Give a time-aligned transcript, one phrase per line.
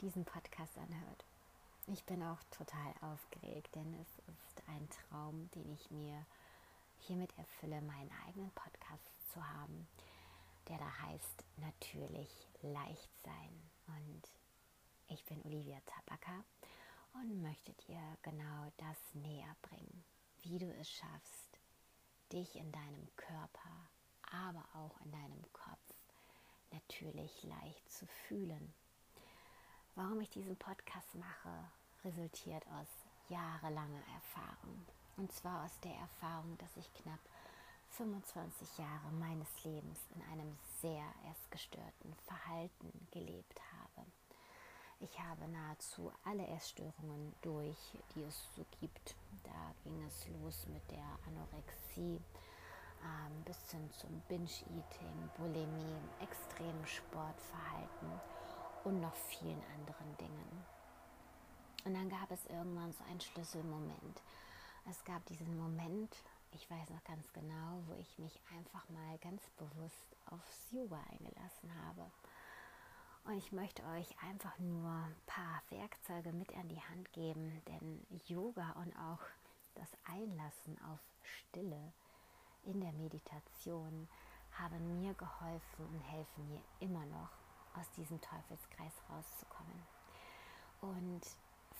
[0.00, 1.24] diesen Podcast anhört.
[1.86, 6.24] Ich bin auch total aufgeregt, denn es ist ein Traum, den ich mir
[7.00, 9.88] hiermit erfülle, meinen eigenen Podcast zu haben,
[10.68, 12.30] der da heißt Natürlich
[12.62, 13.70] leicht sein.
[13.86, 14.22] Und
[15.08, 16.44] ich bin Olivia Tabaka
[17.14, 20.04] und möchte dir genau das näher bringen,
[20.42, 21.58] wie du es schaffst,
[22.32, 23.88] dich in deinem Körper,
[24.30, 25.94] aber auch in deinem Kopf
[26.70, 28.74] natürlich leicht zu fühlen.
[29.98, 31.50] Warum ich diesen Podcast mache,
[32.04, 32.86] resultiert aus
[33.28, 34.86] jahrelanger Erfahrung.
[35.16, 37.18] Und zwar aus der Erfahrung, dass ich knapp
[37.96, 44.06] 25 Jahre meines Lebens in einem sehr erstgestörten Verhalten gelebt habe.
[45.00, 49.16] Ich habe nahezu alle Essstörungen durch, die es so gibt.
[49.42, 52.22] Da ging es los mit der Anorexie
[53.02, 58.37] ähm, bis hin zum Binge-Eating, Bulimie, extremen Sportverhalten
[58.88, 60.64] und noch vielen anderen Dingen.
[61.84, 64.22] Und dann gab es irgendwann so einen Schlüsselmoment.
[64.88, 66.16] Es gab diesen Moment,
[66.52, 71.70] ich weiß noch ganz genau, wo ich mich einfach mal ganz bewusst aufs Yoga eingelassen
[71.84, 72.10] habe.
[73.24, 78.06] Und ich möchte euch einfach nur ein paar Werkzeuge mit an die Hand geben, denn
[78.26, 79.20] Yoga und auch
[79.74, 81.92] das Einlassen auf Stille
[82.64, 84.08] in der Meditation
[84.52, 89.86] haben mir geholfen und helfen mir immer noch, aus diesem Teufelskreis rauszukommen.
[90.80, 91.22] Und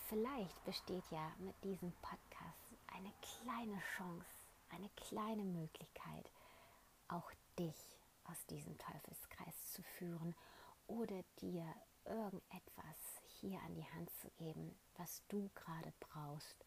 [0.07, 4.27] vielleicht besteht ja mit diesem Podcast eine kleine Chance,
[4.69, 6.31] eine kleine Möglichkeit,
[7.07, 10.35] auch dich aus diesem Teufelskreis zu führen
[10.87, 11.65] oder dir
[12.05, 16.65] irgendetwas hier an die Hand zu geben, was du gerade brauchst,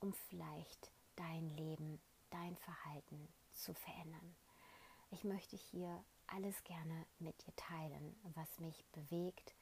[0.00, 4.36] um vielleicht dein Leben, dein Verhalten zu verändern.
[5.10, 9.54] Ich möchte hier alles gerne mit dir teilen, was mich bewegt.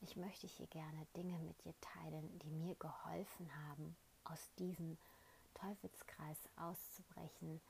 [0.00, 4.98] Ich möchte hier gerne Dinge mit dir teilen, die mir geholfen haben, aus diesem
[5.54, 7.60] Teufelskreis auszubrechen.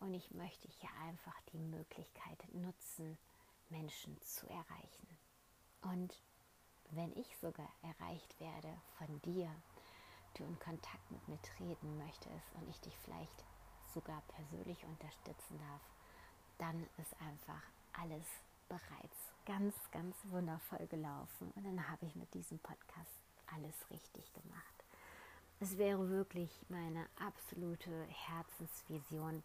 [0.00, 3.18] Und ich möchte hier einfach die Möglichkeit nutzen,
[3.68, 5.18] Menschen zu erreichen.
[5.82, 6.22] Und
[6.90, 9.50] wenn ich sogar erreicht werde von dir,
[10.34, 13.44] du in Kontakt mit mir treten möchtest und ich dich vielleicht
[13.92, 15.82] sogar persönlich unterstützen darf,
[16.58, 18.26] dann ist einfach alles
[18.68, 21.50] bereits ganz, ganz wundervoll gelaufen.
[21.54, 23.22] Und dann habe ich mit diesem Podcast
[23.54, 24.84] alles richtig gemacht.
[25.60, 29.42] Es wäre wirklich meine absolute Herzensvision,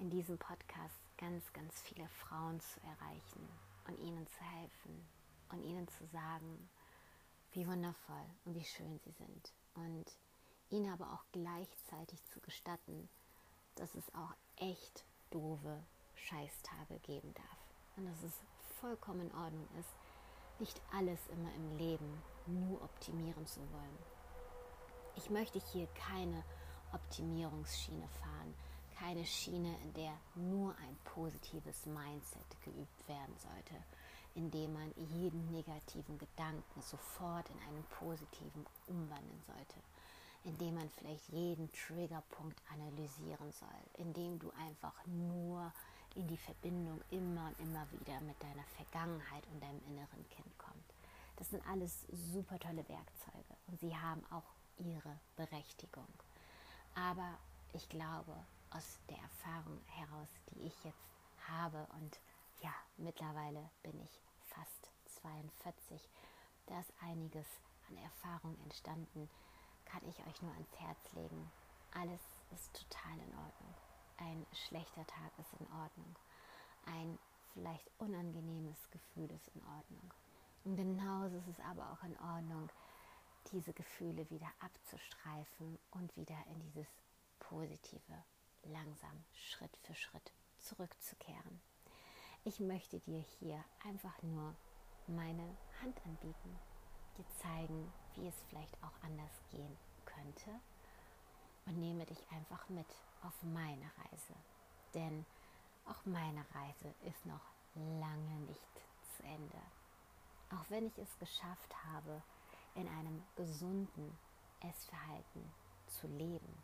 [0.00, 3.48] in diesem Podcast ganz, ganz viele Frauen zu erreichen
[3.86, 5.08] und ihnen zu helfen
[5.50, 6.68] und ihnen zu sagen,
[7.52, 9.52] wie wundervoll und wie schön sie sind.
[9.74, 10.06] Und
[10.70, 13.08] ihnen aber auch gleichzeitig zu gestatten,
[13.74, 15.82] dass es auch echt doofe
[16.26, 17.58] Scheißtage geben darf.
[17.96, 18.40] Und dass es
[18.80, 19.90] vollkommen in Ordnung ist,
[20.58, 23.98] nicht alles immer im Leben nur optimieren zu wollen.
[25.16, 26.44] Ich möchte hier keine
[26.92, 28.54] Optimierungsschiene fahren,
[28.98, 33.74] keine Schiene, in der nur ein positives Mindset geübt werden sollte,
[34.34, 39.76] indem man jeden negativen Gedanken sofort in einen positiven umwandeln sollte,
[40.44, 45.72] indem man vielleicht jeden Triggerpunkt analysieren soll, indem du einfach nur
[46.14, 50.94] in die Verbindung immer und immer wieder mit deiner Vergangenheit und deinem inneren Kind kommst.
[51.36, 56.08] Das sind alles super tolle Werkzeuge und sie haben auch ihre Berechtigung.
[56.94, 57.38] Aber
[57.72, 58.34] ich glaube,
[58.70, 60.96] aus der Erfahrung heraus, die ich jetzt
[61.48, 62.20] habe und
[62.62, 64.90] ja, mittlerweile bin ich fast
[65.22, 66.08] 42,
[66.66, 67.46] da ist einiges
[67.88, 69.28] an Erfahrung entstanden,
[69.84, 71.50] kann ich euch nur ans Herz legen.
[71.92, 72.20] Alles
[72.52, 73.74] ist total in Ordnung.
[74.20, 76.14] Ein schlechter Tag ist in Ordnung.
[76.84, 77.18] Ein
[77.54, 80.12] vielleicht unangenehmes Gefühl ist in Ordnung.
[80.64, 82.68] Und genauso ist es aber auch in Ordnung,
[83.50, 86.86] diese Gefühle wieder abzustreifen und wieder in dieses
[87.38, 88.24] Positive
[88.64, 91.62] langsam Schritt für Schritt zurückzukehren.
[92.44, 94.54] Ich möchte dir hier einfach nur
[95.06, 96.58] meine Hand anbieten,
[97.16, 100.60] dir zeigen, wie es vielleicht auch anders gehen könnte
[102.00, 102.86] nehme dich einfach mit
[103.22, 104.34] auf meine Reise.
[104.94, 105.26] Denn
[105.84, 107.44] auch meine Reise ist noch
[107.74, 108.82] lange nicht
[109.16, 109.60] zu Ende.
[110.50, 112.22] Auch wenn ich es geschafft habe,
[112.74, 114.16] in einem gesunden
[114.60, 115.52] Essverhalten
[115.88, 116.62] zu leben,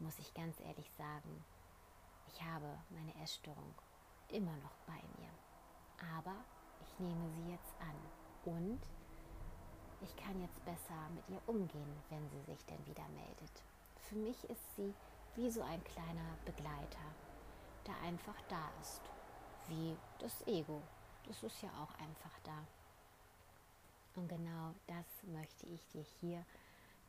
[0.00, 1.44] muss ich ganz ehrlich sagen,
[2.26, 3.72] ich habe meine Essstörung
[4.30, 5.30] immer noch bei mir.
[6.16, 6.34] Aber
[6.80, 8.80] ich nehme sie jetzt an und
[10.00, 13.62] ich kann jetzt besser mit ihr umgehen, wenn sie sich denn wieder meldet.
[14.08, 14.94] Für mich ist sie
[15.34, 17.14] wie so ein kleiner Begleiter,
[17.86, 19.02] der einfach da ist.
[19.66, 20.80] Wie das Ego.
[21.26, 22.64] Das ist ja auch einfach da.
[24.14, 26.44] Und genau das möchte ich dir hier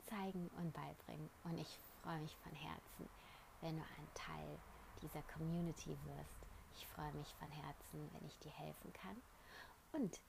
[0.09, 1.29] zeigen und beibringen.
[1.43, 3.09] Und ich freue mich von Herzen,
[3.61, 4.59] wenn du ein Teil
[5.03, 6.47] dieser Community wirst.
[6.73, 9.21] Ich freue mich von Herzen, wenn ich dir helfen kann.
[9.91, 10.19] Und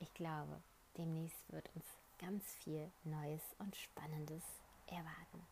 [0.00, 0.62] ich glaube,
[0.98, 1.86] demnächst wird uns
[2.18, 4.44] ganz viel Neues und Spannendes
[4.92, 5.46] erwarten.